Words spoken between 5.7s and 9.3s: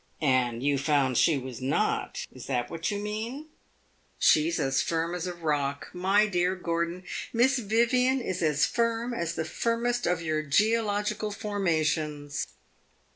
My dear Gordon, Miss Vivian is as firm